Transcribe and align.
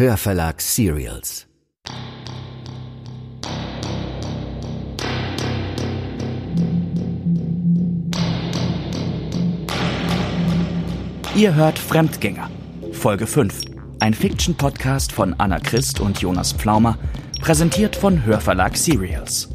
Hörverlag 0.00 0.62
Serials. 0.62 1.46
Ihr 11.36 11.54
hört 11.54 11.78
Fremdgänger, 11.78 12.48
Folge 12.92 13.26
5. 13.26 13.60
Ein 13.98 14.14
Fiction-Podcast 14.14 15.12
von 15.12 15.34
Anna 15.36 15.60
Christ 15.60 16.00
und 16.00 16.18
Jonas 16.22 16.54
Pflaumer, 16.54 16.96
präsentiert 17.42 17.94
von 17.94 18.24
Hörverlag 18.24 18.78
Serials. 18.78 19.50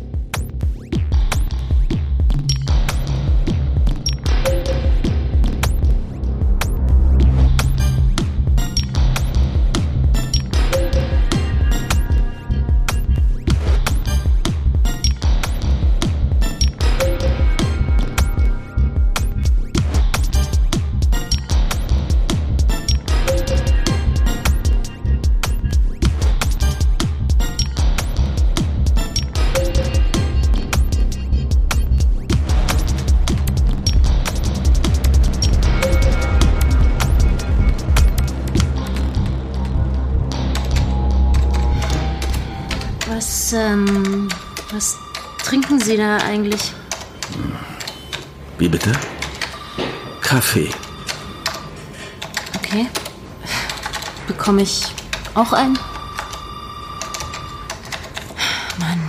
Kaffee. 50.55 50.69
Okay. 52.55 52.87
Bekomme 54.27 54.61
ich 54.61 54.85
auch 55.33 55.51
einen? 55.51 55.77
Mann. 58.79 59.01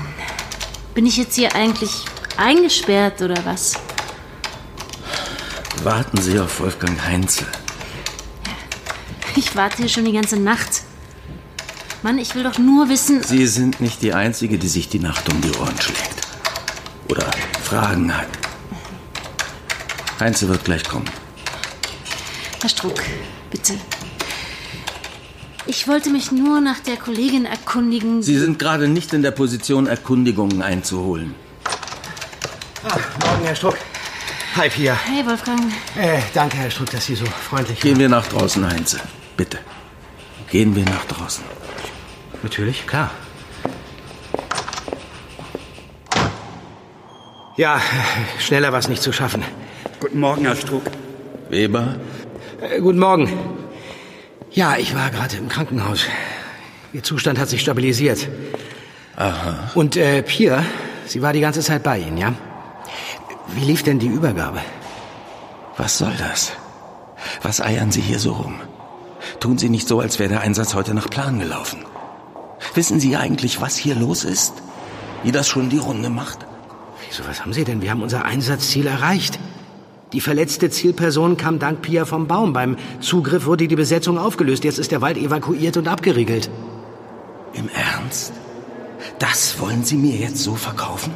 Bin 0.94 1.06
ich 1.06 1.16
jetzt 1.16 1.36
hier 1.36 1.54
eigentlich 1.54 2.04
eingesperrt 2.36 3.22
oder 3.22 3.44
was? 3.44 3.74
Warten 5.84 6.20
Sie 6.20 6.38
auf 6.40 6.58
Wolfgang 6.60 7.00
Heinze. 7.04 7.46
Ich 9.36 9.54
warte 9.54 9.78
hier 9.78 9.88
schon 9.88 10.04
die 10.04 10.12
ganze 10.12 10.38
Nacht. 10.38 10.82
Mann, 12.02 12.18
ich 12.18 12.34
will 12.34 12.42
doch 12.42 12.58
nur 12.58 12.88
wissen. 12.88 13.22
Sie 13.22 13.46
sind 13.46 13.80
nicht 13.80 14.02
die 14.02 14.14
Einzige, 14.14 14.58
die 14.58 14.68
sich 14.68 14.88
die 14.88 14.98
Nacht 14.98 15.32
um 15.32 15.40
die 15.40 15.52
Ohren 15.58 15.80
schlägt. 15.80 16.26
Oder 17.08 17.30
Fragen 17.62 18.16
hat. 18.16 18.28
Heinze 20.18 20.48
wird 20.48 20.64
gleich 20.64 20.84
kommen. 20.84 21.06
Herr 22.66 22.70
Struck, 22.70 23.00
bitte. 23.48 23.74
Ich 25.68 25.86
wollte 25.86 26.10
mich 26.10 26.32
nur 26.32 26.60
nach 26.60 26.80
der 26.80 26.96
Kollegin 26.96 27.44
erkundigen. 27.44 28.24
Sie 28.24 28.36
sind 28.36 28.58
gerade 28.58 28.88
nicht 28.88 29.12
in 29.12 29.22
der 29.22 29.30
Position, 29.30 29.86
Erkundigungen 29.86 30.62
einzuholen. 30.62 31.36
Ah, 32.82 32.98
morgen, 33.24 33.44
Herr 33.44 33.54
Struck. 33.54 33.76
Hi, 34.56 34.68
Pia. 34.68 34.98
Hey, 35.04 35.24
Wolfgang. 35.24 35.60
Äh, 35.96 36.18
danke, 36.34 36.56
Herr 36.56 36.72
Struck, 36.72 36.90
dass 36.90 37.06
Sie 37.06 37.14
so 37.14 37.24
freundlich 37.24 37.78
Gehen 37.78 38.00
wir 38.00 38.08
nach 38.08 38.26
draußen, 38.26 38.68
Heinze. 38.68 38.98
Bitte. 39.36 39.60
Gehen 40.50 40.74
wir 40.74 40.86
nach 40.86 41.04
draußen. 41.04 41.44
Natürlich, 42.42 42.84
klar. 42.88 43.12
Ja, 47.56 47.80
schneller 48.40 48.72
war 48.72 48.80
es 48.80 48.88
nicht 48.88 49.02
zu 49.02 49.12
schaffen. 49.12 49.44
Guten 50.00 50.18
Morgen, 50.18 50.44
Herr 50.46 50.56
Struck. 50.56 50.82
Weber? 51.48 51.94
Äh, 52.60 52.80
guten 52.80 52.98
Morgen. 52.98 53.30
Ja, 54.50 54.76
ich 54.78 54.94
war 54.94 55.10
gerade 55.10 55.36
im 55.36 55.48
Krankenhaus. 55.48 56.06
Ihr 56.92 57.02
Zustand 57.02 57.38
hat 57.38 57.48
sich 57.48 57.60
stabilisiert. 57.60 58.28
Aha. 59.16 59.70
Und 59.74 59.96
äh, 59.96 60.22
Pia, 60.22 60.64
sie 61.06 61.20
war 61.20 61.32
die 61.32 61.40
ganze 61.40 61.60
Zeit 61.60 61.82
bei 61.82 61.98
Ihnen, 61.98 62.16
ja? 62.16 62.32
Wie 63.48 63.60
lief 63.60 63.82
denn 63.82 63.98
die 63.98 64.06
Übergabe? 64.06 64.60
Was 65.76 65.98
soll 65.98 66.14
das? 66.18 66.52
Was 67.42 67.60
eiern 67.60 67.92
Sie 67.92 68.00
hier 68.00 68.18
so 68.18 68.32
rum? 68.32 68.54
Tun 69.40 69.58
Sie 69.58 69.68
nicht 69.68 69.86
so, 69.86 70.00
als 70.00 70.18
wäre 70.18 70.30
der 70.30 70.40
Einsatz 70.40 70.74
heute 70.74 70.94
nach 70.94 71.10
Plan 71.10 71.38
gelaufen. 71.38 71.84
Wissen 72.74 73.00
Sie 73.00 73.16
eigentlich, 73.16 73.60
was 73.60 73.76
hier 73.76 73.94
los 73.94 74.24
ist? 74.24 74.54
Wie 75.22 75.32
das 75.32 75.48
schon 75.48 75.68
die 75.68 75.78
Runde 75.78 76.08
macht? 76.08 76.38
Wieso, 77.08 77.28
was 77.28 77.42
haben 77.42 77.52
Sie 77.52 77.64
denn? 77.64 77.82
Wir 77.82 77.90
haben 77.90 78.02
unser 78.02 78.24
Einsatzziel 78.24 78.86
erreicht. 78.86 79.38
Die 80.12 80.20
verletzte 80.20 80.70
Zielperson 80.70 81.36
kam 81.36 81.58
dank 81.58 81.82
Pia 81.82 82.04
vom 82.04 82.26
Baum. 82.28 82.52
Beim 82.52 82.76
Zugriff 83.00 83.46
wurde 83.46 83.66
die 83.66 83.76
Besetzung 83.76 84.18
aufgelöst. 84.18 84.64
Jetzt 84.64 84.78
ist 84.78 84.92
der 84.92 85.00
Wald 85.00 85.16
evakuiert 85.16 85.76
und 85.76 85.88
abgeriegelt. 85.88 86.48
Im 87.52 87.68
Ernst? 87.68 88.32
Das 89.18 89.58
wollen 89.58 89.84
Sie 89.84 89.96
mir 89.96 90.14
jetzt 90.14 90.38
so 90.38 90.54
verkaufen? 90.54 91.12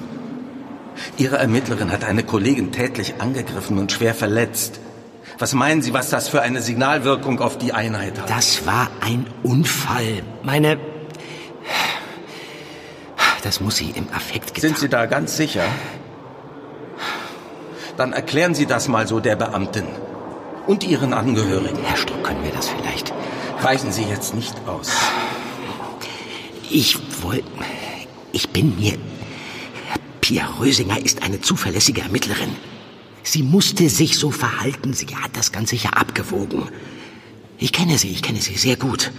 Ihre 1.17 1.39
Ermittlerin 1.39 1.93
hat 1.93 2.05
eine 2.05 2.25
Kollegin 2.25 2.73
tätlich 2.73 3.15
angegriffen 3.21 3.79
und 3.79 3.93
schwer 3.93 4.15
verletzt. 4.15 4.81
Was 5.39 5.55
meinen 5.55 5.83
Sie, 5.83 5.95
was 5.95 6.11
das 6.11 6.29
für 6.29 6.43
eine 6.43 6.61
Signalwirkung 6.61 7.41
auf 7.41 7.59
die 7.59 7.73
Einheit 7.73 8.21
hat? 8.21 8.29
Das 8.29 8.67
war 8.67 8.91
ein 9.01 9.27
Unfall. 9.43 10.23
Meine. 10.43 10.79
Das 13.43 13.61
muss 13.61 13.77
sie 13.77 13.91
im 13.95 14.07
Affekt 14.13 14.55
getan 14.55 14.61
Sind 14.61 14.79
Sie 14.79 14.89
da 14.91 15.07
ganz 15.07 15.37
sicher? 15.37 15.65
Dann 18.01 18.15
erklären 18.15 18.55
Sie 18.55 18.65
das 18.65 18.89
mal 18.89 19.07
so 19.07 19.21
der 19.21 19.37
Beamtin 19.37 19.85
und 20.67 20.85
Ihren 20.85 21.13
Angehörigen. 21.13 21.81
Herr 21.85 21.99
Struck, 21.99 22.25
können 22.25 22.43
wir 22.43 22.51
das 22.51 22.71
vielleicht? 22.71 23.13
Weichen 23.61 23.93
Sie 23.93 24.05
jetzt 24.05 24.35
nicht 24.35 24.55
aus. 24.67 24.91
Ich 26.71 26.97
wollte. 27.21 27.45
Ich 28.33 28.49
bin 28.49 28.75
mir. 28.79 28.95
Pia 30.23 30.49
Rösinger 30.59 30.99
ist 31.05 31.23
eine 31.23 31.43
zuverlässige 31.43 32.01
Ermittlerin. 32.01 32.57
Sie 33.23 33.43
musste 33.43 33.91
sich 33.91 34.17
so 34.17 34.31
verhalten. 34.31 34.95
Sie 34.95 35.09
hat 35.09 35.37
das 35.37 35.53
Ganze 35.53 35.77
ja 35.77 35.91
abgewogen. 35.91 36.71
Ich 37.59 37.71
kenne 37.71 37.99
sie, 37.99 38.09
ich 38.09 38.23
kenne 38.23 38.41
sie 38.41 38.55
sehr 38.55 38.77
gut. 38.77 39.13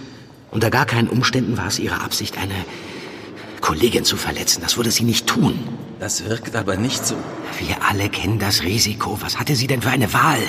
Unter 0.50 0.70
gar 0.70 0.86
keinen 0.86 1.08
Umständen 1.08 1.56
war 1.56 1.68
es 1.68 1.78
ihre 1.78 2.00
Absicht, 2.00 2.36
eine 2.36 2.56
Kollegin 3.72 4.04
zu 4.04 4.18
verletzen. 4.18 4.60
Das 4.60 4.76
würde 4.76 4.90
sie 4.90 5.02
nicht 5.02 5.26
tun. 5.26 5.58
Das 5.98 6.26
wirkt 6.26 6.56
aber 6.56 6.76
nicht 6.76 7.06
so. 7.06 7.16
Wir 7.58 7.82
alle 7.88 8.10
kennen 8.10 8.38
das 8.38 8.64
Risiko. 8.64 9.16
Was 9.22 9.38
hatte 9.38 9.56
sie 9.56 9.66
denn 9.66 9.80
für 9.80 9.88
eine 9.88 10.12
Wahl? 10.12 10.40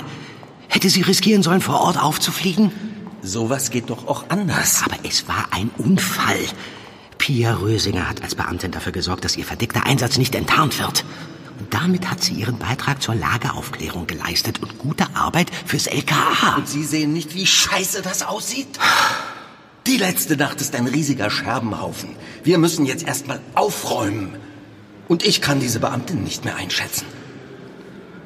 Hätte 0.68 0.90
sie 0.90 1.04
riskieren 1.04 1.42
sollen, 1.42 1.62
vor 1.62 1.80
Ort 1.80 1.98
aufzufliegen? 1.98 2.74
Sowas 3.22 3.70
geht 3.70 3.90
doch 3.90 4.10
auch 4.10 4.26
anders. 4.28 4.82
Aber 4.84 4.98
es 5.08 5.26
war 5.30 5.48
ein 5.52 5.70
Unfall. 5.78 6.36
Pia 7.18 7.56
Rösinger 7.56 8.10
hat 8.10 8.22
als 8.22 8.36
Beamtin 8.36 8.72
dafür 8.72 8.92
gesorgt, 8.92 9.24
dass 9.24 9.38
ihr 9.38 9.46
verdeckter 9.46 9.86
Einsatz 9.86 10.18
nicht 10.18 10.36
enttarnt 10.36 10.78
wird. 10.80 11.06
Und 11.62 11.74
damit 11.74 12.12
hat 12.12 12.22
sie 12.22 12.34
ihren 12.34 12.60
Beitrag 12.60 13.02
zur 13.02 13.16
Lageaufklärung 13.16 14.06
geleistet 14.06 14.62
und 14.62 14.80
gute 14.80 15.16
Arbeit 15.16 15.50
fürs 15.66 15.88
LKA. 15.88 16.58
Und 16.58 16.68
Sie 16.68 16.84
sehen 16.84 17.14
nicht, 17.14 17.36
wie 17.36 17.48
scheiße 17.48 18.02
das 18.02 18.22
aussieht? 18.24 18.68
Die 19.88 19.98
letzte 19.98 20.38
Nacht 20.38 20.62
ist 20.62 20.76
ein 20.76 20.88
riesiger 20.88 21.30
Scherbenhaufen. 21.30 22.16
Wir 22.44 22.58
müssen 22.58 22.86
jetzt 22.86 23.06
erstmal 23.06 23.40
aufräumen. 23.54 24.36
Und 25.08 25.26
ich 25.26 25.42
kann 25.42 25.60
diese 25.60 25.80
Beamtin 25.80 26.24
nicht 26.24 26.46
mehr 26.46 26.56
einschätzen. 26.56 27.06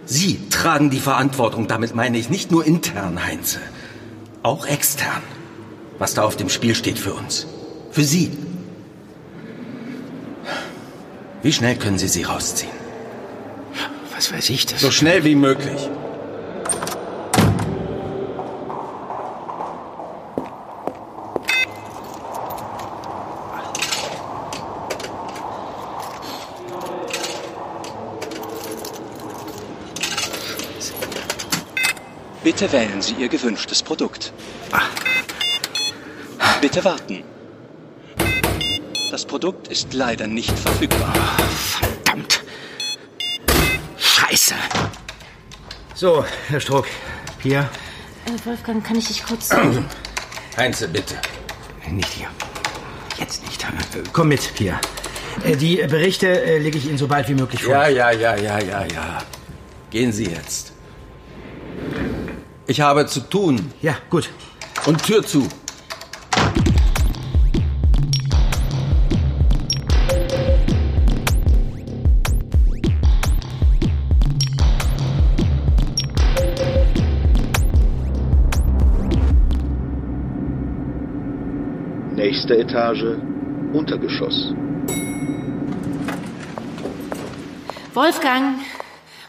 Sie 0.05 0.39
tragen 0.49 0.89
die 0.89 0.99
Verantwortung, 0.99 1.67
damit 1.67 1.95
meine 1.95 2.17
ich 2.17 2.29
nicht 2.29 2.51
nur 2.51 2.65
intern, 2.65 3.25
Heinze, 3.25 3.59
auch 4.43 4.65
extern. 4.65 5.21
Was 5.97 6.13
da 6.13 6.23
auf 6.23 6.37
dem 6.37 6.49
Spiel 6.49 6.75
steht 6.75 6.99
für 6.99 7.13
uns. 7.13 7.47
Für 7.91 8.03
Sie. 8.03 8.31
Wie 11.41 11.51
schnell 11.51 11.75
können 11.75 11.97
Sie 11.97 12.07
sie 12.07 12.23
rausziehen? 12.23 12.71
Was 14.15 14.31
weiß 14.31 14.49
ich 14.51 14.65
das? 14.65 14.81
So 14.81 14.91
schnell 14.91 15.23
wie 15.23 15.35
möglich. 15.35 15.89
Bitte 32.59 32.71
wählen 32.71 33.03
Sie 33.03 33.13
Ihr 33.13 33.29
gewünschtes 33.29 33.83
Produkt. 33.83 34.33
Bitte 36.59 36.83
warten. 36.83 37.23
Das 39.11 39.25
Produkt 39.25 39.67
ist 39.67 39.93
leider 39.93 40.25
nicht 40.25 40.57
verfügbar. 40.57 41.13
Verdammt. 41.79 42.43
Scheiße. 43.95 44.55
So, 45.93 46.25
Herr 46.47 46.59
Struck. 46.59 46.87
Pia? 47.43 47.69
Äh, 48.25 48.43
Wolfgang, 48.47 48.83
kann 48.83 48.95
ich 48.97 49.07
dich 49.07 49.23
kurz. 49.23 49.51
Heinze, 50.57 50.87
bitte. 50.87 51.13
Nicht 51.91 52.09
hier. 52.09 52.27
Jetzt 53.19 53.45
nicht. 53.45 53.63
Komm 54.13 54.29
mit, 54.29 54.55
Pia. 54.55 54.81
Äh, 55.43 55.55
Die 55.57 55.75
Berichte 55.75 56.27
äh, 56.27 56.57
lege 56.57 56.79
ich 56.79 56.87
Ihnen 56.87 56.97
so 56.97 57.07
bald 57.07 57.29
wie 57.29 57.35
möglich 57.35 57.61
vor. 57.63 57.75
Ja, 57.75 57.87
ja, 57.87 58.09
ja, 58.09 58.35
ja, 58.35 58.57
ja, 58.57 58.83
ja. 58.83 59.19
Gehen 59.91 60.11
Sie 60.11 60.25
jetzt. 60.25 60.73
Ich 62.69 62.81
habe 62.81 63.05
zu 63.05 63.21
tun. 63.21 63.71
Ja, 63.81 63.95
gut. 64.09 64.29
Und 64.85 65.01
Tür 65.01 65.23
zu. 65.23 65.47
Nächste 82.15 82.57
Etage, 82.57 83.15
Untergeschoss. 83.71 84.53
Wolfgang, 87.93 88.59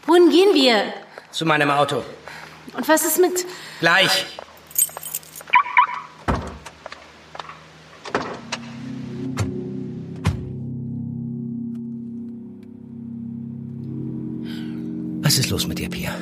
wohin 0.05 0.29
gehen 0.29 0.53
wir? 0.53 0.93
Zu 1.31 1.45
meinem 1.45 1.71
Auto. 1.71 2.03
Und 2.79 2.87
was 2.87 3.03
ist 3.03 3.19
mit... 3.19 3.45
Gleich. 3.81 4.25
Was 15.21 15.37
ist 15.37 15.49
los 15.49 15.67
mit 15.67 15.79
dir, 15.79 15.89
Pia? 15.89 16.15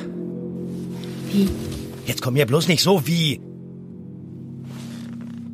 Wie? 1.30 1.48
Jetzt 2.06 2.22
komm 2.22 2.34
mir 2.34 2.44
bloß 2.44 2.66
nicht 2.66 2.82
so 2.82 3.06
wie. 3.06 3.40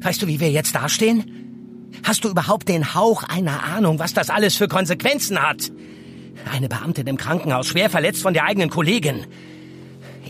Weißt 0.01 0.23
du, 0.23 0.27
wie 0.27 0.41
wir 0.41 0.51
jetzt 0.51 0.75
dastehen? 0.75 1.91
Hast 2.03 2.25
du 2.25 2.31
überhaupt 2.31 2.67
den 2.71 2.95
Hauch 2.95 3.25
einer 3.25 3.63
Ahnung, 3.63 3.99
was 3.99 4.15
das 4.15 4.31
alles 4.31 4.55
für 4.55 4.69
Konsequenzen 4.69 5.39
hat? 5.39 5.71
Eine 6.51 6.71
Beamtin 6.71 7.07
im 7.07 7.19
Krankenhaus, 7.19 7.67
schwer 7.67 7.91
verletzt 7.91 8.23
von 8.23 8.33
der 8.33 8.45
eigenen 8.45 8.71
Kollegin. 8.71 9.27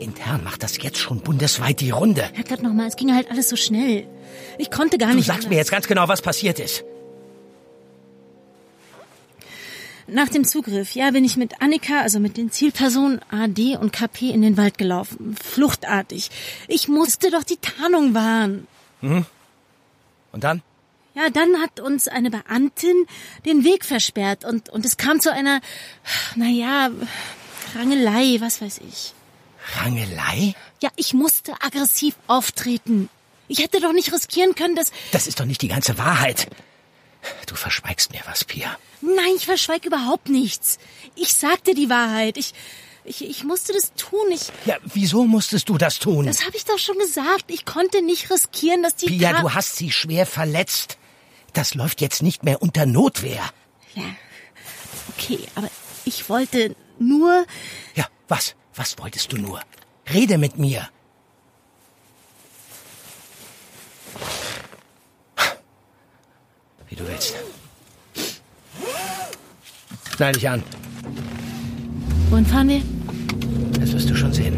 Intern 0.01 0.43
macht 0.45 0.63
das 0.63 0.81
jetzt 0.83 0.99
schon 0.99 1.21
bundesweit 1.21 1.81
die 1.81 1.91
Runde. 1.91 2.29
Herrgott 2.33 2.63
nochmal, 2.63 2.89
es 2.89 2.97
ging 2.97 3.15
halt 3.15 3.31
alles 3.31 3.49
so 3.49 3.57
schnell. 3.57 4.07
Ich 4.59 4.71
konnte 4.71 4.99
gar 4.99 5.11
Du 5.11 5.17
nicht... 5.17 5.27
sagst 5.27 5.49
mir 5.49 5.57
jetzt 5.57 5.71
ganz 5.71 5.87
genau, 5.87 6.09
was 6.09 6.23
passiert 6.23 6.59
ist. 6.61 6.85
Nach 10.07 10.29
dem 10.29 10.45
Zugriff, 10.45 10.95
ja, 10.95 11.11
bin 11.13 11.25
ich 11.25 11.37
mit 11.39 11.63
Annika, 11.63 12.01
also 12.03 12.21
mit 12.21 12.37
den 12.37 12.51
Zielpersonen 12.53 13.21
AD 13.31 13.77
und 13.79 13.91
KP 13.93 14.31
in 14.31 14.43
den 14.43 14.59
Wald 14.59 14.77
gelaufen. 14.77 15.35
Fluchtartig. 15.43 16.31
Ich 16.69 16.89
musste 16.89 17.31
doch 17.31 17.43
die 17.43 17.57
Tarnung 17.57 18.13
wahren. 18.13 18.67
Und 19.01 19.25
dann? 20.45 20.63
Ja, 21.15 21.31
dann 21.31 21.61
hat 21.63 21.81
uns 21.81 22.09
eine 22.09 22.31
Beamtin 22.31 23.07
den 23.47 23.65
Weg 23.65 23.85
versperrt 23.85 24.45
und, 24.45 24.69
und 24.69 24.85
es 24.85 24.97
kam 24.99 25.21
zu 25.21 25.33
einer, 25.33 25.61
naja, 26.35 26.91
Rangelei, 27.77 28.37
was 28.41 28.61
weiß 28.61 28.81
ich. 28.87 29.15
Rangelei? 29.77 30.55
Ja, 30.83 30.91
ich 30.97 31.15
musste 31.15 31.53
aggressiv 31.61 32.15
auftreten. 32.27 33.09
Ich 33.49 33.59
hätte 33.59 33.81
doch 33.81 33.93
nicht 33.93 34.13
riskieren 34.13 34.55
können, 34.55 34.75
dass... 34.77 34.91
Das 35.13 35.27
ist 35.27 35.41
doch 35.41 35.45
nicht 35.45 35.63
die 35.63 35.69
ganze 35.69 35.99
Wahrheit. 35.99 36.49
Du 37.47 37.55
verschweigst 37.55 38.13
mir 38.13 38.21
was, 38.27 38.45
Pia. 38.45 38.77
Nein, 39.01 39.35
ich 39.37 39.47
verschweig 39.47 39.85
überhaupt 39.85 40.29
nichts. 40.29 40.79
Ich 41.15 41.33
sagte 41.35 41.75
die 41.75 41.89
Wahrheit. 41.91 42.37
Ich, 42.37 42.53
ich, 43.05 43.23
ich 43.29 43.45
musste 43.45 43.73
das 43.73 43.93
tun. 43.95 44.21
Ich, 44.31 44.49
Ja, 44.67 44.77
wieso 44.85 45.25
musstest 45.25 45.69
du 45.69 45.79
das 45.79 45.99
tun? 45.99 46.27
das 46.27 46.45
habe 46.47 46.57
ich 46.57 46.65
doch 46.65 46.79
schon 46.79 46.99
gesagt. 46.99 47.45
Ich 47.49 47.65
konnte 47.65 48.03
nicht 48.03 48.31
riskieren, 48.31 48.83
dass 48.83 48.97
die... 48.97 49.07
Pia, 49.07 49.33
Ka- 49.33 49.41
du 49.43 49.55
hast 49.55 49.77
sie 49.77 49.91
schwer 49.91 50.27
verletzt. 50.27 50.99
Das 51.53 51.75
läuft 51.75 52.01
jetzt 52.01 52.23
nicht 52.23 52.43
mehr 52.45 52.61
unter 52.63 52.85
Notwehr. 52.87 53.43
Ja, 53.95 54.03
okay, 55.17 55.39
aber 55.55 55.71
ich 56.05 56.29
wollte 56.29 56.75
nur... 56.99 57.47
Ja, 57.95 58.07
was? 58.29 58.55
Was 58.77 58.99
wolltest 58.99 59.33
du 59.33 59.37
nur? 59.37 59.61
Rede 60.13 60.39
mit 60.39 60.59
mir. 60.59 60.89
Wie 66.89 66.97
du 66.97 67.07
willst. 67.07 67.35
Schnall 70.17 70.33
dich 70.33 70.49
an. 70.49 70.63
Fahren 72.55 72.69
wir? 72.69 72.83
Das 73.81 73.93
wirst 73.93 74.11
du 74.11 74.15
schon 74.15 74.33
sehen. 74.33 74.57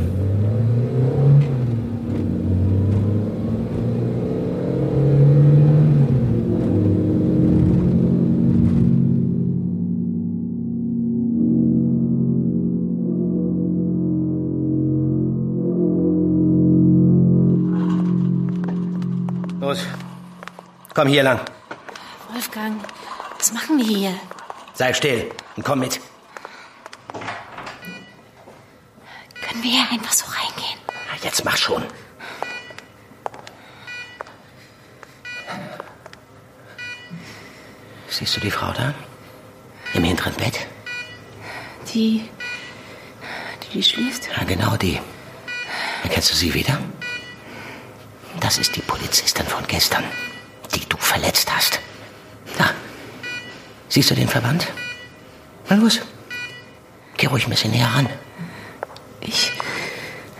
Los. 19.66 19.84
Komm 20.94 21.08
hier 21.08 21.24
lang. 21.24 21.40
Wolfgang, 22.32 22.80
was 23.36 23.52
machen 23.52 23.78
wir 23.78 23.84
hier? 23.84 24.14
Sei 24.74 24.92
still 24.94 25.28
und 25.56 25.64
komm 25.64 25.80
mit. 25.80 25.98
Können 29.42 29.62
wir 29.64 29.70
hier 29.72 29.86
einfach 29.90 30.12
so 30.12 30.24
reingehen? 30.26 30.78
Na, 30.86 31.16
Jetzt 31.20 31.44
mach 31.44 31.56
schon. 31.56 31.82
Siehst 38.08 38.36
du 38.36 38.40
die 38.40 38.52
Frau 38.52 38.70
da? 38.72 38.94
Im 39.94 40.04
hinteren 40.04 40.34
Bett? 40.34 40.60
Die... 41.92 42.28
Die, 43.64 43.72
die 43.72 43.82
schläft? 43.82 44.28
Ja, 44.36 44.44
genau 44.44 44.76
die. 44.76 45.00
Erkennst 46.04 46.30
du 46.30 46.36
sie 46.36 46.54
wieder? 46.54 46.78
Das 48.46 48.58
ist 48.58 48.76
die 48.76 48.80
Polizistin 48.80 49.44
von 49.44 49.66
gestern, 49.66 50.04
die 50.72 50.88
du 50.88 50.96
verletzt 50.98 51.52
hast. 51.52 51.80
Da. 52.56 52.70
Siehst 53.88 54.08
du 54.08 54.14
den 54.14 54.28
Verband? 54.28 54.68
Na 55.68 55.74
los. 55.74 56.00
Geh 57.16 57.26
ruhig 57.26 57.44
ein 57.44 57.50
bisschen 57.50 57.72
näher 57.72 57.88
ran. 57.92 58.08
Ich... 59.20 59.52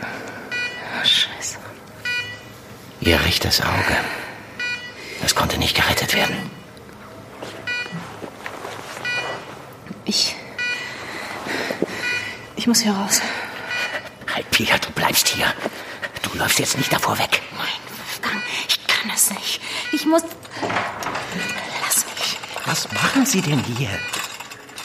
Oh, 0.00 1.04
scheiße. 1.04 1.58
Ihr 3.00 3.20
rechtes 3.24 3.60
Auge. 3.60 3.96
Das 5.20 5.34
konnte 5.34 5.58
nicht 5.58 5.74
gerettet 5.74 6.14
werden. 6.14 6.48
Ich... 10.04 10.36
Ich 12.54 12.68
muss 12.68 12.78
hier 12.82 12.92
raus. 12.92 13.20
Halt, 14.32 14.48
Pia, 14.52 14.78
du 14.78 14.92
bleibst 14.92 15.26
hier. 15.26 15.52
Du 16.22 16.38
läufst 16.38 16.60
jetzt 16.60 16.78
nicht 16.78 16.92
davor 16.92 17.18
weg. 17.18 17.42
Nein, 17.56 17.66
Wolfgang, 18.26 18.42
ich 18.68 18.86
kann 18.86 19.10
es 19.14 19.30
nicht. 19.30 19.60
Ich 19.92 20.06
muss... 20.06 20.22
Lass 21.82 22.06
mich. 22.06 22.38
Was 22.64 22.92
machen 22.92 23.26
Sie 23.26 23.40
denn 23.40 23.62
hier? 23.76 23.88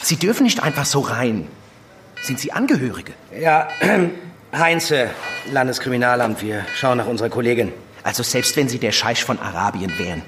Sie 0.02 0.16
dürfen 0.16 0.44
nicht 0.44 0.62
einfach 0.62 0.84
so 0.84 1.00
rein. 1.00 1.48
Sind 2.22 2.38
Sie 2.38 2.52
Angehörige? 2.52 3.12
Ja, 3.38 3.68
Heinze, 4.52 5.10
Landeskriminalamt, 5.50 6.42
wir 6.42 6.64
schauen 6.74 6.98
nach 6.98 7.06
unserer 7.06 7.30
Kollegin. 7.30 7.72
Also 8.02 8.22
selbst 8.22 8.56
wenn 8.56 8.68
Sie 8.68 8.78
der 8.78 8.92
Scheich 8.92 9.24
von 9.24 9.38
Arabien 9.38 9.98
wären. 9.98 10.22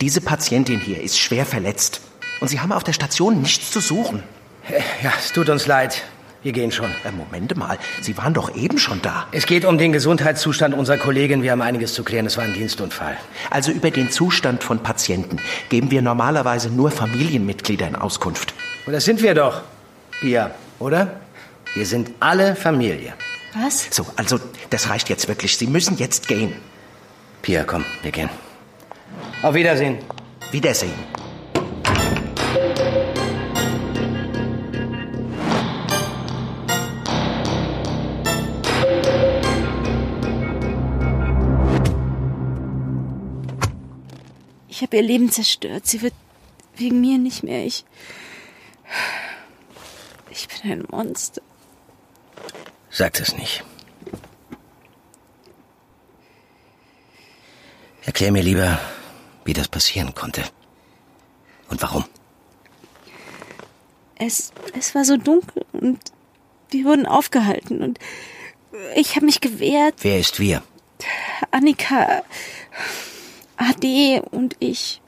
Diese 0.00 0.20
Patientin 0.20 0.80
hier 0.80 1.02
ist 1.02 1.18
schwer 1.18 1.46
verletzt. 1.46 2.00
Und 2.40 2.48
Sie 2.48 2.60
haben 2.60 2.72
auf 2.72 2.84
der 2.84 2.92
Station 2.92 3.42
nichts 3.42 3.70
zu 3.70 3.80
suchen. 3.80 4.22
Ja, 5.02 5.12
es 5.18 5.32
tut 5.32 5.48
uns 5.48 5.66
leid. 5.66 6.02
Wir 6.42 6.52
gehen 6.52 6.70
schon. 6.70 6.90
Äh, 7.04 7.10
Moment 7.10 7.56
mal, 7.56 7.78
Sie 8.00 8.16
waren 8.16 8.32
doch 8.32 8.54
eben 8.54 8.78
schon 8.78 9.02
da. 9.02 9.26
Es 9.32 9.46
geht 9.46 9.64
um 9.64 9.76
den 9.76 9.92
Gesundheitszustand 9.92 10.74
unserer 10.74 10.98
Kollegin. 10.98 11.42
Wir 11.42 11.50
haben 11.52 11.62
einiges 11.62 11.94
zu 11.94 12.04
klären. 12.04 12.26
Es 12.26 12.36
war 12.36 12.44
ein 12.44 12.54
Dienstunfall. 12.54 13.16
Also 13.50 13.72
über 13.72 13.90
den 13.90 14.10
Zustand 14.10 14.62
von 14.62 14.78
Patienten 14.78 15.38
geben 15.68 15.90
wir 15.90 16.00
normalerweise 16.00 16.70
nur 16.70 16.90
Familienmitgliedern 16.90 17.96
Auskunft. 17.96 18.54
Und 18.86 18.92
das 18.92 19.04
sind 19.04 19.22
wir 19.22 19.34
doch, 19.34 19.62
Pia, 20.20 20.52
oder? 20.78 21.20
Wir 21.74 21.86
sind 21.86 22.10
alle 22.20 22.54
Familie. 22.54 23.14
Was? 23.54 23.88
So, 23.90 24.06
also 24.16 24.38
das 24.70 24.88
reicht 24.88 25.08
jetzt 25.08 25.26
wirklich. 25.28 25.56
Sie 25.56 25.66
müssen 25.66 25.98
jetzt 25.98 26.28
gehen. 26.28 26.52
Pia, 27.42 27.64
komm, 27.64 27.84
wir 28.02 28.12
gehen. 28.12 28.30
Auf 29.42 29.54
Wiedersehen. 29.54 29.98
Wiedersehen. 30.50 31.17
Ich 44.78 44.82
habe 44.82 44.96
ihr 44.96 45.02
Leben 45.02 45.28
zerstört. 45.28 45.88
Sie 45.88 46.02
wird 46.02 46.14
wegen 46.76 47.00
mir 47.00 47.18
nicht 47.18 47.42
mehr. 47.42 47.64
Ich. 47.66 47.84
Ich 50.30 50.46
bin 50.46 50.70
ein 50.70 50.84
Monster. 50.88 51.42
Sagt 52.88 53.18
es 53.18 53.36
nicht. 53.36 53.64
Erklär 58.04 58.30
mir 58.30 58.44
lieber, 58.44 58.78
wie 59.44 59.52
das 59.52 59.66
passieren 59.66 60.14
konnte. 60.14 60.44
Und 61.68 61.82
warum? 61.82 62.04
Es, 64.14 64.52
es 64.78 64.94
war 64.94 65.04
so 65.04 65.16
dunkel 65.16 65.66
und 65.72 65.98
wir 66.70 66.84
wurden 66.84 67.06
aufgehalten 67.06 67.82
und 67.82 67.98
ich 68.94 69.16
habe 69.16 69.26
mich 69.26 69.40
gewehrt. 69.40 69.96
Wer 70.02 70.20
ist 70.20 70.38
wir? 70.38 70.62
Annika, 71.50 72.22
AD 73.58 74.22
und 74.30 74.56
ich. 74.60 75.00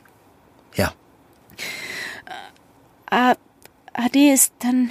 Ja. 0.74 0.92
A 3.10 3.34
AD 3.92 4.32
ist 4.32 4.52
dann 4.60 4.90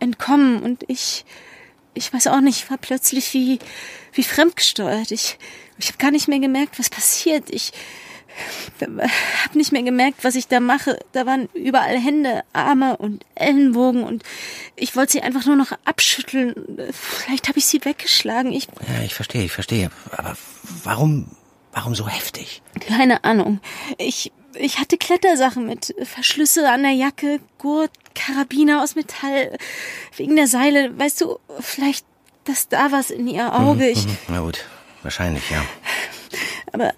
entkommen 0.00 0.62
und 0.62 0.84
ich, 0.88 1.24
ich 1.94 2.12
weiß 2.12 2.26
auch 2.28 2.40
nicht, 2.40 2.70
war 2.70 2.78
plötzlich 2.78 3.32
wie, 3.32 3.58
wie 4.12 4.22
fremdgesteuert. 4.22 5.10
Ich, 5.12 5.38
ich 5.78 5.88
habe 5.88 5.98
gar 5.98 6.10
nicht 6.10 6.28
mehr 6.28 6.40
gemerkt, 6.40 6.78
was 6.78 6.90
passiert. 6.90 7.50
Ich 7.50 7.72
habe 8.80 9.58
nicht 9.58 9.72
mehr 9.72 9.82
gemerkt, 9.82 10.24
was 10.24 10.34
ich 10.34 10.48
da 10.48 10.60
mache. 10.60 10.98
Da 11.12 11.26
waren 11.26 11.48
überall 11.54 11.98
Hände, 11.98 12.42
Arme 12.52 12.96
und 12.96 13.24
Ellenbogen 13.34 14.04
und 14.04 14.22
ich 14.76 14.96
wollte 14.96 15.12
sie 15.12 15.22
einfach 15.22 15.46
nur 15.46 15.56
noch 15.56 15.72
abschütteln. 15.84 16.54
Vielleicht 16.92 17.48
habe 17.48 17.58
ich 17.58 17.66
sie 17.66 17.84
weggeschlagen. 17.84 18.52
Ich 18.52 18.66
Ja, 18.88 19.04
ich 19.04 19.14
verstehe, 19.14 19.44
ich 19.44 19.52
verstehe. 19.52 19.90
Aber 20.10 20.36
warum, 20.82 21.36
warum 21.74 21.94
so 21.94 22.08
heftig? 22.08 22.62
keine 22.86 23.22
Ahnung. 23.24 23.60
Ich 23.98 24.32
ich 24.56 24.78
hatte 24.78 24.96
Klettersachen 24.98 25.66
mit 25.66 25.94
Verschlüsse 26.04 26.70
an 26.70 26.84
der 26.84 26.92
Jacke, 26.92 27.40
Gurt, 27.58 27.90
Karabiner 28.14 28.82
aus 28.84 28.94
Metall, 28.94 29.58
wegen 30.16 30.36
der 30.36 30.46
Seile. 30.46 30.96
Weißt 30.96 31.20
du, 31.20 31.38
vielleicht 31.60 32.06
dass 32.44 32.68
da 32.68 32.92
was 32.92 33.10
in 33.10 33.26
ihr 33.26 33.52
Auge. 33.54 33.88
Ich, 33.88 34.04
Mhm, 34.06 34.16
Na 34.28 34.40
gut, 34.40 34.64
wahrscheinlich, 35.02 35.48
ja. 35.50 35.64
aber, 36.72 36.92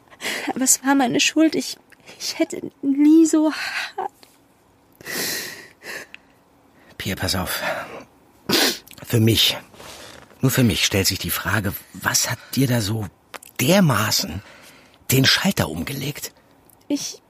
aber 0.49 0.63
es 0.65 0.85
war 0.85 0.95
meine 0.97 1.21
Schuld. 1.21 1.55
Ich, 1.55 1.79
ich 2.19 2.39
hätte 2.39 2.61
nie 2.83 3.25
so 3.27 3.53
hart. 3.53 4.11
Pia, 6.99 7.15
pass 7.15 7.35
auf. 7.37 7.63
Für 9.07 9.21
mich, 9.21 9.57
nur 10.41 10.51
für 10.51 10.65
mich 10.65 10.85
stellt 10.85 11.07
sich 11.07 11.19
die 11.21 11.31
Frage, 11.31 11.73
was 11.95 12.29
hat 12.31 12.39
dir 12.55 12.67
da 12.67 12.81
so 12.81 13.07
dermaßen 13.61 14.43
den 15.11 15.25
Schalter 15.25 15.69
umgelegt? 15.69 16.33
Ich. 16.89 17.23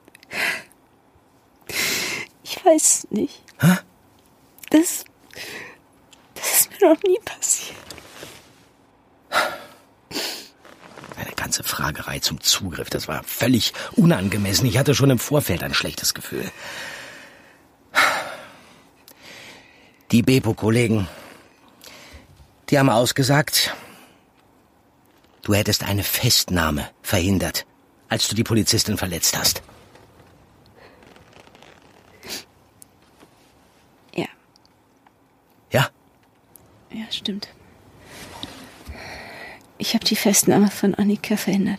Ich 2.42 2.64
weiß 2.64 3.08
nicht. 3.10 3.42
Hä? 3.60 3.76
Das. 4.70 5.04
Das 6.34 6.60
ist 6.60 6.70
mir 6.70 6.90
noch 6.92 7.02
nie 7.02 7.18
passiert. 7.24 7.76
Eine 11.16 11.32
ganze 11.34 11.62
Fragerei 11.62 12.18
zum 12.18 12.40
Zugriff, 12.40 12.90
das 12.90 13.08
war 13.08 13.22
völlig 13.24 13.72
unangemessen. 13.92 14.66
Ich 14.66 14.78
hatte 14.78 14.94
schon 14.94 15.10
im 15.10 15.18
Vorfeld 15.18 15.62
ein 15.62 15.74
schlechtes 15.74 16.14
Gefühl. 16.14 16.50
Die 20.12 20.22
Bepo-Kollegen, 20.22 21.08
die 22.70 22.78
haben 22.78 22.90
ausgesagt, 22.90 23.74
du 25.46 25.54
hättest 25.54 25.84
eine 25.84 26.02
Festnahme 26.02 26.90
verhindert, 27.02 27.66
als 28.08 28.26
du 28.26 28.34
die 28.34 28.42
Polizistin 28.42 28.98
verletzt 28.98 29.38
hast. 29.38 29.62
Ja, 34.12 34.26
Ja? 35.70 35.88
ja, 36.90 37.04
stimmt. 37.12 37.48
Ich 39.78 39.94
habe 39.94 40.04
die 40.04 40.16
Festnahme 40.16 40.68
von 40.68 40.96
Annika 40.96 41.36
verhindert. 41.36 41.78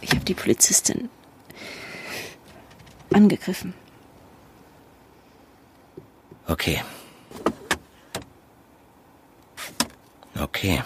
Ich 0.00 0.10
habe 0.10 0.24
die 0.24 0.34
Polizistin 0.34 1.08
angegriffen. 3.12 3.74
Okay. 6.46 6.80
Okay. 10.38 10.80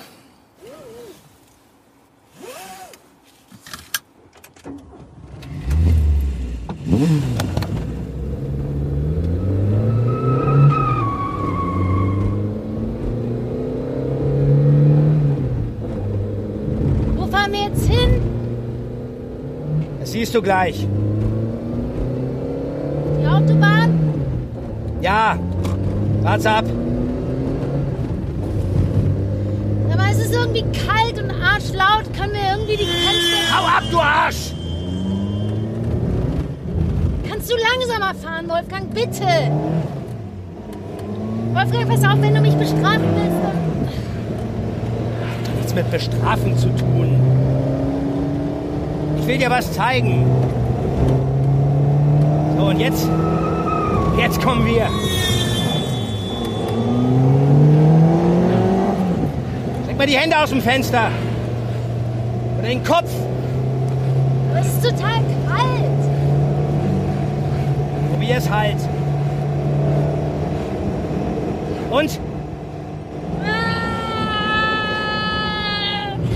Wo 17.17 17.27
fahren 17.27 17.53
wir 17.53 17.65
jetzt 17.65 17.87
hin? 17.89 18.21
Du 20.35 20.43
gleich. 20.43 20.85
Die 23.21 23.25
Autobahn? 23.25 23.97
Ja. 25.01 25.39
Wart's 26.23 26.45
ab. 26.45 26.65
Aber 29.93 30.03
es 30.11 30.19
ist 30.19 30.35
irgendwie 30.35 30.65
kalt 30.73 31.23
und 31.23 31.31
arschlaut. 31.31 32.13
Können 32.19 32.33
wir 32.33 32.51
irgendwie 32.51 32.77
die 32.79 32.85
Fenster... 32.85 33.57
Hau 33.57 33.65
ab, 33.65 33.85
du 33.93 34.01
Arsch! 34.01 34.53
Kannst 37.31 37.53
du 37.53 37.55
langsamer 37.57 38.15
fahren, 38.17 38.49
Wolfgang, 38.49 38.93
bitte? 38.93 39.53
Wolfgang, 41.53 41.89
pass 41.89 42.03
auf, 42.03 42.21
wenn 42.21 42.35
du 42.35 42.41
mich 42.41 42.57
bestrafen 42.57 43.07
willst, 43.15 43.41
dann... 43.41 43.59
Nichts 45.59 45.75
mit 45.77 45.89
Bestrafen 45.93 46.59
zu 46.59 46.71
tun. 46.71 47.24
Ich 49.25 49.29
will 49.31 49.39
dir 49.39 49.49
was 49.49 49.73
zeigen. 49.73 50.23
So, 52.59 52.65
und 52.67 52.79
jetzt? 52.79 53.09
Jetzt 54.19 54.39
kommen 54.43 54.67
wir. 54.67 54.87
Steck 59.85 59.97
mal 59.97 60.07
die 60.07 60.19
Hände 60.19 60.39
aus 60.39 60.51
dem 60.51 60.61
Fenster. 60.61 61.09
Oder 62.59 62.69
den 62.69 62.85
Kopf. 62.85 63.11
Aber 64.51 64.61
es 64.61 64.67
ist 64.67 64.83
total 64.85 65.23
kalt. 65.49 66.03
Probier 68.13 68.37
es 68.37 68.51
halt. 68.51 68.77
Und? 71.91 72.21
Ah, 73.43 73.49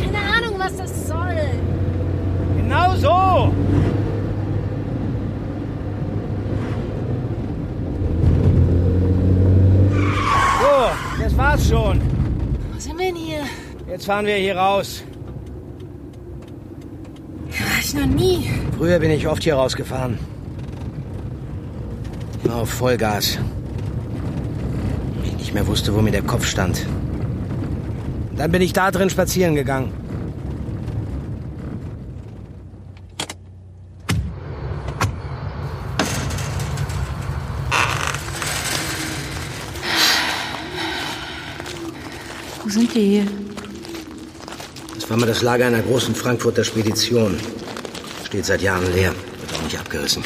Keine 0.03 0.19
Ahnung, 0.39 0.59
was 0.59 0.75
das 0.75 1.07
soll. 1.07 1.37
Genau 2.57 2.95
so. 2.97 3.53
So, 10.61 11.23
das 11.23 11.37
war's 11.37 11.69
schon. 11.69 12.01
Wo 12.73 12.79
sind 12.79 12.99
wir 12.99 13.07
denn 13.07 13.17
hier? 13.17 13.41
Jetzt 13.89 13.98
fahren 14.09 14.25
wir 14.25 14.37
hier 14.37 14.57
raus. 14.57 15.03
War 17.51 17.79
ich 17.79 17.93
noch 17.93 18.07
nie. 18.07 18.49
Früher 18.75 18.99
bin 19.01 19.11
ich 19.11 19.29
oft 19.29 19.43
hier 19.45 19.55
rausgefahren. 19.55 20.19
Immer 22.43 22.57
auf 22.57 22.71
Vollgas. 22.71 23.39
Ich 25.25 25.37
nicht 25.37 25.53
mehr 25.53 25.67
wusste, 25.67 25.95
wo 25.95 26.01
mir 26.01 26.11
der 26.11 26.23
Kopf 26.23 26.47
stand. 26.47 26.87
Dann 28.35 28.51
bin 28.51 28.63
ich 28.63 28.73
da 28.73 28.91
drin 28.91 29.11
spazieren 29.11 29.55
gegangen. 29.55 29.93
Wo 42.65 42.71
sind 42.71 42.95
wir 42.95 43.03
hier? 43.03 43.48
Das 45.09 45.15
war 45.15 45.21
mal 45.21 45.27
das 45.27 45.41
Lager 45.41 45.67
einer 45.67 45.81
großen 45.81 46.15
Frankfurter 46.15 46.63
Spedition. 46.65 47.41
Steht 48.27 48.45
seit 48.45 48.61
Jahren 48.61 48.93
leer. 48.93 49.15
Wird 49.41 49.55
auch 49.55 49.63
nicht 49.63 49.79
abgerissen. 49.79 50.23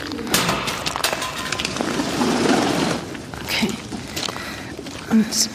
Okay. 3.44 3.68
Und 5.08 5.48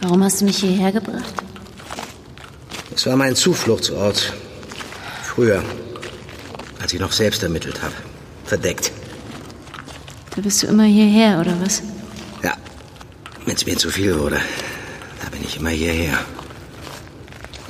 warum 0.00 0.22
hast 0.22 0.40
du 0.40 0.44
mich 0.44 0.58
hierher 0.58 0.92
gebracht? 0.92 1.34
Es 2.94 3.04
war 3.06 3.16
mein 3.16 3.34
Zufluchtsort. 3.34 4.32
Früher, 5.24 5.60
als 6.80 6.92
ich 6.92 7.00
noch 7.00 7.10
selbst 7.10 7.42
ermittelt 7.42 7.82
habe. 7.82 7.94
Verdeckt. 8.44 8.92
Da 10.36 10.40
bist 10.40 10.62
du 10.62 10.68
immer 10.68 10.84
hierher, 10.84 11.40
oder 11.40 11.60
was? 11.60 11.82
Ja, 12.44 12.54
wenn 13.44 13.56
es 13.56 13.66
mir 13.66 13.76
zu 13.76 13.90
viel 13.90 14.16
wurde, 14.20 14.40
da 15.20 15.30
bin 15.30 15.42
ich 15.42 15.56
immer 15.56 15.70
hierher. 15.70 16.16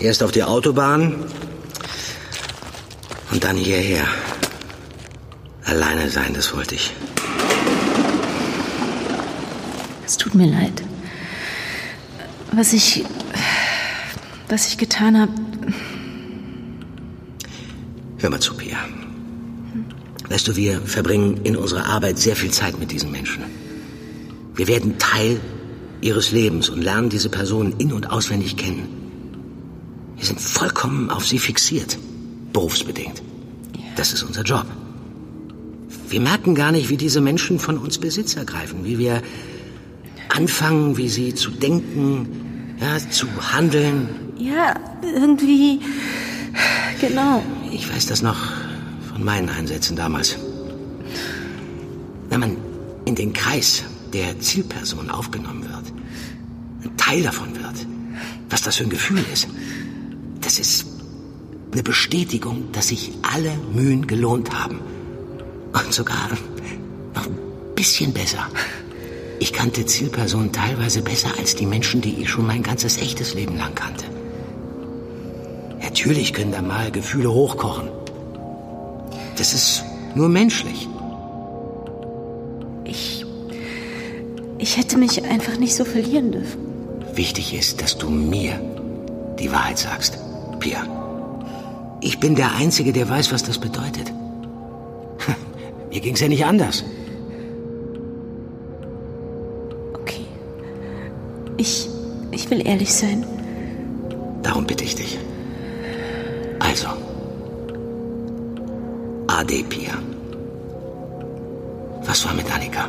Erst 0.00 0.22
auf 0.22 0.32
die 0.32 0.42
Autobahn 0.42 1.26
und 3.30 3.44
dann 3.44 3.56
hierher. 3.56 4.04
Alleine 5.64 6.08
sein, 6.08 6.32
das 6.32 6.54
wollte 6.54 6.74
ich. 6.74 6.92
Es 10.06 10.16
tut 10.16 10.34
mir 10.34 10.46
leid. 10.46 10.82
Was 12.52 12.72
ich. 12.72 13.04
Was 14.48 14.66
ich 14.68 14.78
getan 14.78 15.20
habe. 15.20 15.32
Hör 18.18 18.30
mal 18.30 18.40
zu, 18.40 18.54
Pia. 18.54 18.78
Weißt 20.28 20.48
du, 20.48 20.56
wir 20.56 20.80
verbringen 20.80 21.40
in 21.44 21.56
unserer 21.56 21.86
Arbeit 21.86 22.18
sehr 22.18 22.36
viel 22.36 22.50
Zeit 22.50 22.78
mit 22.78 22.90
diesen 22.90 23.10
Menschen. 23.10 23.44
Wir 24.54 24.66
werden 24.66 24.98
Teil 24.98 25.40
ihres 26.00 26.32
Lebens 26.32 26.68
und 26.70 26.82
lernen 26.82 27.10
diese 27.10 27.28
Personen 27.28 27.74
in- 27.78 27.92
und 27.92 28.10
auswendig 28.10 28.56
kennen. 28.56 29.09
Wir 30.20 30.26
sind 30.26 30.38
vollkommen 30.38 31.08
auf 31.08 31.26
sie 31.26 31.38
fixiert, 31.38 31.96
berufsbedingt. 32.52 33.22
Das 33.96 34.12
ist 34.12 34.22
unser 34.22 34.42
Job. 34.42 34.66
Wir 36.10 36.20
merken 36.20 36.54
gar 36.54 36.72
nicht, 36.72 36.90
wie 36.90 36.98
diese 36.98 37.22
Menschen 37.22 37.58
von 37.58 37.78
uns 37.78 37.96
Besitz 37.96 38.34
ergreifen, 38.34 38.84
wie 38.84 38.98
wir 38.98 39.22
anfangen, 40.28 40.98
wie 40.98 41.08
sie 41.08 41.34
zu 41.34 41.50
denken, 41.50 42.76
ja, 42.78 42.98
zu 42.98 43.28
handeln. 43.50 44.10
Ja, 44.36 44.74
irgendwie. 45.02 45.80
Genau. 47.00 47.42
Ich 47.72 47.90
weiß 47.90 48.04
das 48.04 48.20
noch 48.20 48.36
von 49.10 49.24
meinen 49.24 49.48
Einsätzen 49.48 49.96
damals. 49.96 50.36
Wenn 52.28 52.40
man 52.40 52.56
in 53.06 53.14
den 53.14 53.32
Kreis 53.32 53.84
der 54.12 54.38
Zielperson 54.38 55.08
aufgenommen 55.08 55.62
wird, 55.62 55.94
ein 56.84 56.96
Teil 56.98 57.22
davon 57.22 57.54
wird, 57.54 57.86
was 58.50 58.60
das 58.60 58.76
für 58.76 58.84
ein 58.84 58.90
Gefühl 58.90 59.24
ist, 59.32 59.48
das 60.50 60.58
ist 60.58 60.86
eine 61.70 61.84
Bestätigung, 61.84 62.72
dass 62.72 62.88
sich 62.88 63.12
alle 63.22 63.52
Mühen 63.72 64.08
gelohnt 64.08 64.50
haben. 64.52 64.80
Und 65.72 65.94
sogar 65.94 66.28
noch 67.14 67.26
ein 67.26 67.38
bisschen 67.76 68.12
besser. 68.12 68.48
Ich 69.38 69.52
kannte 69.52 69.86
Zielpersonen 69.86 70.50
teilweise 70.50 71.02
besser 71.02 71.28
als 71.38 71.54
die 71.54 71.66
Menschen, 71.66 72.00
die 72.00 72.20
ich 72.20 72.30
schon 72.30 72.48
mein 72.48 72.64
ganzes 72.64 72.98
echtes 72.98 73.34
Leben 73.34 73.56
lang 73.58 73.76
kannte. 73.76 74.06
Natürlich 75.80 76.34
können 76.34 76.50
da 76.50 76.62
mal 76.62 76.90
Gefühle 76.90 77.32
hochkochen. 77.32 77.88
Das 79.36 79.54
ist 79.54 79.84
nur 80.16 80.28
menschlich. 80.28 80.88
Ich. 82.82 83.24
Ich 84.58 84.76
hätte 84.76 84.98
mich 84.98 85.22
einfach 85.22 85.58
nicht 85.58 85.76
so 85.76 85.84
verlieren 85.84 86.32
dürfen. 86.32 86.58
Wichtig 87.14 87.54
ist, 87.54 87.80
dass 87.80 87.96
du 87.96 88.10
mir 88.10 88.60
die 89.38 89.52
Wahrheit 89.52 89.78
sagst, 89.78 90.18
Pia. 90.60 90.86
Ich 92.00 92.20
bin 92.20 92.34
der 92.34 92.54
Einzige, 92.54 92.92
der 92.92 93.08
weiß, 93.08 93.32
was 93.32 93.42
das 93.42 93.58
bedeutet. 93.58 94.12
Mir 95.90 96.00
ging's 96.00 96.20
ja 96.20 96.28
nicht 96.28 96.44
anders. 96.44 96.84
Okay. 99.94 100.24
Ich. 101.56 101.88
Ich 102.30 102.48
will 102.50 102.64
ehrlich 102.66 102.94
sein. 102.94 103.24
Darum 104.42 104.66
bitte 104.66 104.84
ich 104.84 104.94
dich. 104.94 105.18
Also. 106.60 106.88
Ade, 109.26 109.64
Pia. 109.68 109.94
Was 112.04 112.24
war 112.24 112.34
mit 112.34 112.50
Annika? 112.54 112.88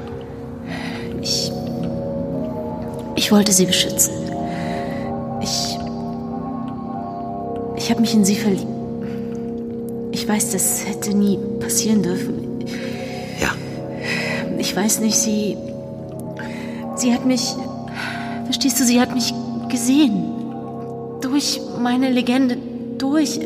Ich. 1.22 1.52
Ich 3.16 3.32
wollte 3.32 3.52
sie 3.52 3.66
beschützen. 3.66 4.21
Ich 7.84 7.90
habe 7.90 8.02
mich 8.02 8.14
in 8.14 8.24
sie 8.24 8.36
verliebt. 8.36 8.68
Ich 10.12 10.28
weiß, 10.28 10.52
das 10.52 10.86
hätte 10.86 11.18
nie 11.18 11.40
passieren 11.60 12.04
dürfen. 12.04 12.64
Ja. 13.42 13.56
Ich 14.60 14.76
weiß 14.76 15.00
nicht, 15.00 15.16
sie. 15.16 15.58
Sie 16.96 17.12
hat 17.12 17.26
mich. 17.26 17.56
Verstehst 18.46 18.80
du, 18.80 18.84
sie 18.84 19.02
hat 19.02 19.16
mich 19.16 19.34
gesehen. 19.70 20.26
Durch 21.22 21.60
meine 21.82 22.12
Legende. 22.12 22.56
Durch. 23.00 23.40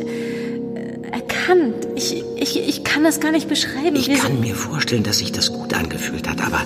Erkannt. 1.13 1.87
Ich, 1.95 2.21
ich, 2.35 2.59
ich 2.59 2.83
kann 2.83 3.05
das 3.05 3.21
gar 3.21 3.31
nicht 3.31 3.47
beschreiben. 3.47 3.95
Ich 3.95 4.09
Wir 4.09 4.17
kann 4.17 4.41
mir 4.41 4.55
vorstellen, 4.55 5.03
dass 5.03 5.19
sich 5.19 5.31
das 5.31 5.53
gut 5.53 5.73
angefühlt 5.73 6.27
hat, 6.29 6.45
aber 6.45 6.61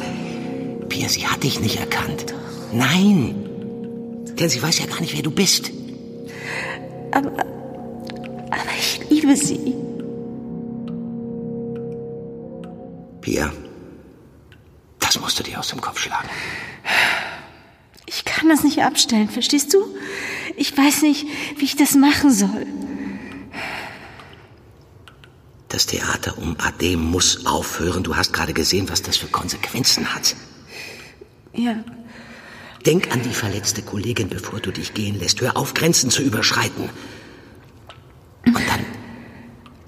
Pia, 0.90 1.08
sie 1.08 1.28
hat 1.28 1.44
dich 1.44 1.60
nicht 1.60 1.80
erkannt. 1.80 2.34
Nein. 2.74 3.36
Denn 4.40 4.50
sie 4.50 4.60
weiß 4.60 4.80
ja 4.80 4.88
gar 4.88 5.02
nicht, 5.02 5.16
wer 5.16 5.22
du 5.22 5.30
bist. 5.30 5.70
Aber. 7.12 7.59
Liebe 9.20 9.36
sie. 9.36 9.76
Pia, 13.20 13.52
das 15.00 15.20
musst 15.20 15.38
du 15.38 15.44
dir 15.44 15.60
aus 15.60 15.68
dem 15.68 15.82
Kopf 15.82 16.00
schlagen. 16.00 16.30
Ich 18.06 18.24
kann 18.24 18.48
das 18.48 18.64
nicht 18.64 18.82
abstellen, 18.82 19.28
verstehst 19.28 19.74
du? 19.74 19.86
Ich 20.56 20.76
weiß 20.76 21.02
nicht, 21.02 21.26
wie 21.58 21.66
ich 21.66 21.76
das 21.76 21.96
machen 21.96 22.32
soll. 22.32 22.66
Das 25.68 25.86
Theater 25.86 26.38
um 26.38 26.56
Ade 26.58 26.96
muss 26.96 27.46
aufhören. 27.46 28.04
Du 28.04 28.16
hast 28.16 28.32
gerade 28.32 28.54
gesehen, 28.54 28.88
was 28.90 29.02
das 29.02 29.18
für 29.18 29.28
Konsequenzen 29.28 30.16
hat. 30.16 30.36
Ja, 31.54 31.84
Denk 32.86 33.12
an 33.12 33.22
die 33.22 33.34
verletzte 33.34 33.82
Kollegin, 33.82 34.30
bevor 34.30 34.62
du 34.62 34.72
dich 34.72 34.94
gehen 34.94 35.20
lässt. 35.20 35.42
Hör 35.42 35.58
auf, 35.58 35.74
Grenzen 35.74 36.10
zu 36.10 36.22
überschreiten. 36.24 36.90
Und 38.46 38.56
dann 38.56 38.86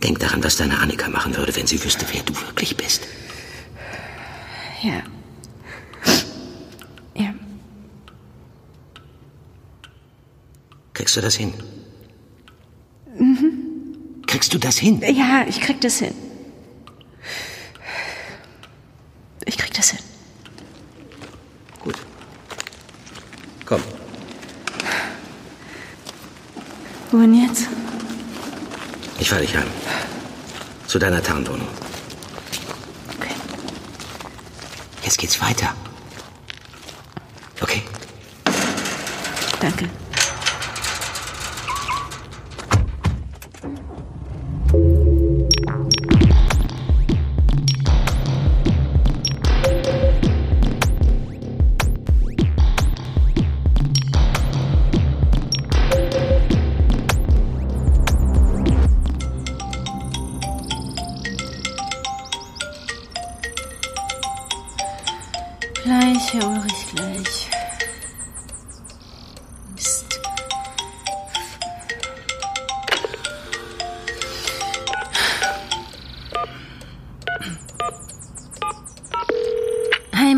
denk 0.04 0.20
daran, 0.20 0.44
was 0.44 0.56
deine 0.58 0.80
Annika 0.80 1.10
machen 1.10 1.36
würde, 1.38 1.56
wenn 1.56 1.68
sie 1.68 1.84
wüsste, 1.84 2.06
wer 2.12 2.24
du 2.24 2.34
wirklich 2.42 2.76
bist. 2.78 3.08
ja. 4.84 5.02
Ja, 7.14 7.34
Kriegst 10.94 11.16
du 11.18 11.22
das 11.22 11.36
hin? 11.36 11.54
Kriegst 14.28 14.54
du 14.54 14.58
das 14.60 14.78
hin? 14.78 15.02
ja, 15.02 15.46
ich 15.48 15.60
krieg 15.60 15.82
das 15.82 15.98
hin. 16.00 16.14
Ich 19.46 19.58
krieg 19.58 19.74
das 19.74 19.90
hin. 19.92 20.00
Gut. 21.82 21.96
Komm, 23.66 23.82
Wohin 27.12 27.44
jetzt? 27.46 27.68
Ich 29.22 29.30
fahr 29.30 29.40
dich 29.40 29.56
heim. 29.56 29.68
Zu 30.88 30.98
deiner 30.98 31.22
Tarnwohnung. 31.22 31.68
Okay. 33.18 33.34
Jetzt 35.04 35.20
geht's 35.20 35.40
weiter. 35.40 35.74
Okay? 37.62 37.84
Danke. 39.62 39.90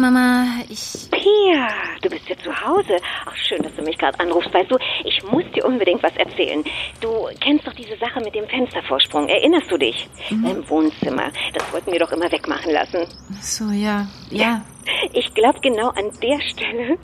Mama. 0.03 0.45
Ich. 0.67 1.09
Pia, 1.11 1.69
du 2.01 2.09
bist 2.09 2.27
ja 2.27 2.35
zu 2.37 2.51
Hause. 2.51 2.97
Ach, 3.25 3.35
schön, 3.37 3.63
dass 3.63 3.73
du 3.73 3.83
mich 3.83 3.97
gerade 3.97 4.19
anrufst. 4.19 4.53
Weißt 4.53 4.69
du, 4.69 4.77
ich 5.05 5.23
muss 5.31 5.45
dir 5.55 5.63
unbedingt 5.63 6.03
was 6.03 6.13
erzählen. 6.17 6.61
Du 6.99 7.29
kennst 7.39 7.65
doch 7.65 7.71
diese 7.71 7.95
Sache 7.95 8.19
mit 8.19 8.35
dem 8.35 8.45
Fenstervorsprung. 8.49 9.29
Erinnerst 9.29 9.71
du 9.71 9.77
dich? 9.77 10.09
Im 10.29 10.69
Wohnzimmer. 10.69 11.31
Das 11.53 11.71
wollten 11.71 11.93
wir 11.93 11.99
doch 11.99 12.11
immer 12.11 12.29
wegmachen 12.29 12.73
lassen. 12.73 13.07
So, 13.39 13.71
ja. 13.71 14.05
Ja. 14.29 14.61
Ich 15.13 15.33
glaube, 15.33 15.59
genau 15.61 15.89
an 15.91 16.11
der 16.21 16.41
Stelle 16.41 16.97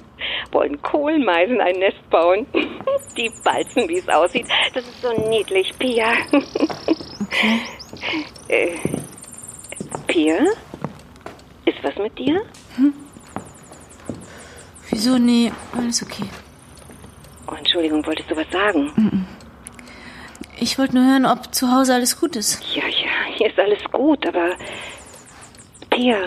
wollen 0.51 0.81
Kohlmeisen 0.81 1.61
ein 1.61 1.79
Nest 1.79 2.09
bauen. 2.09 2.45
Die 3.17 3.31
balzen, 3.41 3.87
wie 3.87 3.99
es 3.99 4.09
aussieht. 4.09 4.47
Das 4.73 4.83
ist 4.83 5.01
so 5.01 5.13
niedlich, 5.29 5.71
Pia. 5.79 6.11
Okay. 6.33 7.59
äh, 8.49 8.75
Pia? 10.07 10.39
Ist 11.65 11.81
was 11.83 11.95
mit 11.95 12.17
dir? 12.19 12.41
Wieso? 14.89 15.17
Nee, 15.17 15.51
alles 15.77 16.01
okay. 16.03 16.25
Oh, 17.47 17.55
Entschuldigung, 17.55 18.05
wolltest 18.05 18.29
du 18.29 18.35
was 18.35 18.49
sagen? 18.51 19.25
Ich 20.59 20.77
wollte 20.77 20.95
nur 20.95 21.05
hören, 21.05 21.25
ob 21.25 21.53
zu 21.53 21.71
Hause 21.71 21.93
alles 21.93 22.19
gut 22.19 22.35
ist. 22.35 22.61
Ja, 22.75 22.83
ja, 22.83 23.35
hier 23.37 23.47
ist 23.47 23.59
alles 23.59 23.83
gut, 23.91 24.25
aber. 24.27 24.55
Pia, 25.89 26.17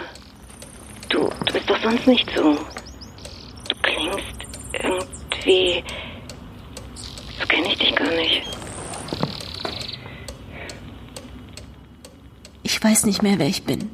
du, 1.09 1.29
du 1.47 1.53
bist 1.53 1.69
doch 1.69 1.81
sonst 1.83 2.07
nicht 2.07 2.29
so. 2.35 2.55
Du 3.69 3.77
klingst 3.83 4.47
irgendwie. 4.73 5.85
So 7.39 7.47
kenne 7.47 7.69
ich 7.69 7.79
dich 7.79 7.95
gar 7.95 8.11
nicht. 8.11 8.43
Ich 12.63 12.83
weiß 12.83 13.05
nicht 13.05 13.23
mehr, 13.23 13.39
wer 13.39 13.47
ich 13.49 13.65
bin. 13.65 13.91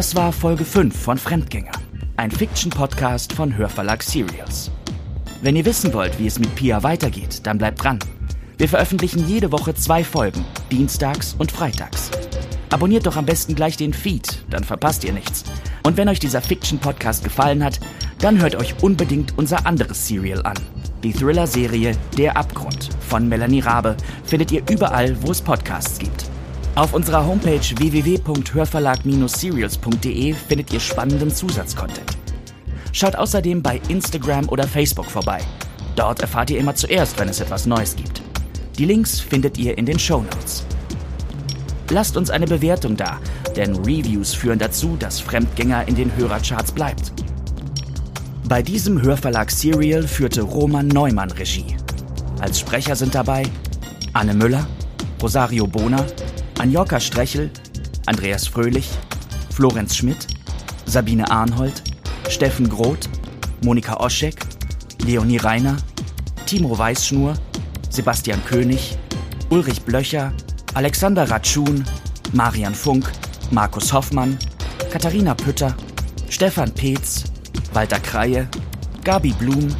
Das 0.00 0.14
war 0.14 0.32
Folge 0.32 0.64
5 0.64 0.98
von 0.98 1.18
Fremdgänger, 1.18 1.72
ein 2.16 2.30
Fiction-Podcast 2.30 3.34
von 3.34 3.54
Hörverlag 3.54 4.02
Serials. 4.02 4.70
Wenn 5.42 5.56
ihr 5.56 5.66
wissen 5.66 5.92
wollt, 5.92 6.18
wie 6.18 6.26
es 6.26 6.38
mit 6.38 6.54
Pia 6.54 6.82
weitergeht, 6.82 7.46
dann 7.46 7.58
bleibt 7.58 7.84
dran. 7.84 7.98
Wir 8.56 8.66
veröffentlichen 8.66 9.28
jede 9.28 9.52
Woche 9.52 9.74
zwei 9.74 10.02
Folgen, 10.02 10.42
dienstags 10.70 11.34
und 11.36 11.52
freitags. 11.52 12.10
Abonniert 12.70 13.04
doch 13.04 13.18
am 13.18 13.26
besten 13.26 13.54
gleich 13.54 13.76
den 13.76 13.92
Feed, 13.92 14.42
dann 14.48 14.64
verpasst 14.64 15.04
ihr 15.04 15.12
nichts. 15.12 15.44
Und 15.82 15.98
wenn 15.98 16.08
euch 16.08 16.18
dieser 16.18 16.40
Fiction-Podcast 16.40 17.22
gefallen 17.22 17.62
hat, 17.62 17.78
dann 18.20 18.40
hört 18.40 18.54
euch 18.54 18.82
unbedingt 18.82 19.36
unser 19.36 19.66
anderes 19.66 20.08
Serial 20.08 20.46
an. 20.46 20.56
Die 21.02 21.12
Thriller-Serie 21.12 21.94
Der 22.16 22.38
Abgrund 22.38 22.88
von 23.06 23.28
Melanie 23.28 23.60
Rabe 23.60 23.98
findet 24.24 24.50
ihr 24.50 24.62
überall, 24.70 25.22
wo 25.22 25.30
es 25.30 25.42
Podcasts 25.42 25.98
gibt. 25.98 26.29
Auf 26.80 26.94
unserer 26.94 27.26
Homepage 27.26 27.60
www.hörverlag-serials.de 27.60 30.32
findet 30.32 30.72
ihr 30.72 30.80
spannenden 30.80 31.30
Zusatzcontent. 31.30 32.16
Schaut 32.92 33.16
außerdem 33.16 33.62
bei 33.62 33.82
Instagram 33.88 34.48
oder 34.48 34.66
Facebook 34.66 35.04
vorbei. 35.04 35.42
Dort 35.94 36.22
erfahrt 36.22 36.48
ihr 36.48 36.58
immer 36.58 36.74
zuerst, 36.74 37.20
wenn 37.20 37.28
es 37.28 37.40
etwas 37.40 37.66
Neues 37.66 37.96
gibt. 37.96 38.22
Die 38.78 38.86
Links 38.86 39.20
findet 39.20 39.58
ihr 39.58 39.76
in 39.76 39.84
den 39.84 39.98
Show 39.98 40.22
Notes. 40.22 40.64
Lasst 41.90 42.16
uns 42.16 42.30
eine 42.30 42.46
Bewertung 42.46 42.96
da, 42.96 43.18
denn 43.54 43.76
Reviews 43.76 44.32
führen 44.32 44.58
dazu, 44.58 44.96
dass 44.98 45.20
Fremdgänger 45.20 45.86
in 45.86 45.96
den 45.96 46.16
Hörercharts 46.16 46.72
bleibt. 46.72 47.12
Bei 48.48 48.62
diesem 48.62 49.02
Hörverlag 49.02 49.50
Serial 49.50 50.04
führte 50.04 50.40
Roman 50.40 50.88
Neumann 50.88 51.30
Regie. 51.32 51.76
Als 52.40 52.58
Sprecher 52.58 52.96
sind 52.96 53.14
dabei 53.14 53.42
Anne 54.14 54.32
Müller, 54.32 54.66
Rosario 55.20 55.66
Bona, 55.66 56.06
Anjoka 56.60 57.00
Strechel, 57.00 57.50
Andreas 58.04 58.46
Fröhlich, 58.46 58.90
Florenz 59.50 59.96
Schmidt, 59.96 60.26
Sabine 60.84 61.30
Arnhold, 61.30 61.82
Steffen 62.28 62.68
Groth, 62.68 63.08
Monika 63.64 63.96
Oschek, 63.96 64.44
Leonie 65.02 65.38
Reiner, 65.38 65.78
Timo 66.44 66.76
Weißschnur, 66.76 67.32
Sebastian 67.88 68.44
König, 68.44 68.98
Ulrich 69.48 69.80
Blöcher, 69.80 70.34
Alexander 70.74 71.30
Ratschun, 71.30 71.82
Marian 72.34 72.74
Funk, 72.74 73.10
Markus 73.50 73.90
Hoffmann, 73.90 74.38
Katharina 74.92 75.34
Pütter, 75.34 75.74
Stefan 76.28 76.70
Peetz, 76.74 77.24
Walter 77.72 78.00
Kreie, 78.00 78.46
Gabi 79.02 79.32
Blum, 79.32 79.74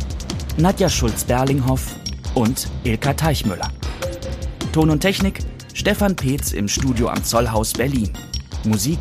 Nadja 0.56 0.88
Schulz-Berlinghoff 0.88 1.94
und 2.34 2.70
Ilka 2.84 3.12
Teichmüller. 3.12 3.70
Ton 4.72 4.88
und 4.88 5.00
Technik 5.00 5.49
Stefan 5.80 6.14
Peetz 6.14 6.52
im 6.52 6.68
Studio 6.68 7.08
am 7.08 7.24
Zollhaus 7.24 7.72
Berlin. 7.72 8.10
Musik 8.64 8.98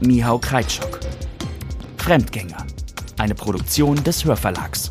Mihau 0.00 0.38
Kreitschok. 0.38 0.98
Fremdgänger. 1.98 2.66
Eine 3.18 3.34
Produktion 3.34 4.02
des 4.02 4.24
Hörverlags. 4.24 4.90